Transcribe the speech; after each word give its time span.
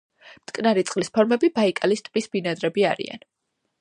მტკნარი 0.43 0.83
წყლის 0.91 1.13
ფორმები 1.17 1.51
ბაიკალის 1.59 2.01
ტბის 2.07 2.29
ბინადრები 2.37 2.89
არიან. 2.95 3.27